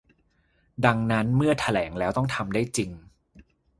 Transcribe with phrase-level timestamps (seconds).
[0.85, 2.91] ดังนั้นเมื่อแถลงแล้วต้องทำได้จริง